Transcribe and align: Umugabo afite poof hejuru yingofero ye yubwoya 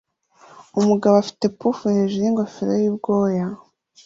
Umugabo 0.79 1.15
afite 1.17 1.45
poof 1.57 1.79
hejuru 1.95 2.23
yingofero 2.25 2.71
ye 2.75 2.83
yubwoya 2.85 3.47